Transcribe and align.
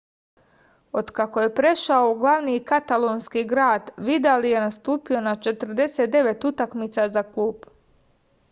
od 1.01 1.09
kako 1.19 1.41
je 1.43 1.51
prešao 1.59 2.07
u 2.11 2.15
glavni 2.23 2.55
katalonski 2.71 3.43
grad 3.51 3.91
vidal 4.09 4.47
je 4.53 4.65
nastupio 4.65 5.21
na 5.27 5.35
49 5.49 6.49
utakmica 6.53 7.07
za 7.19 7.23
klub 7.37 7.71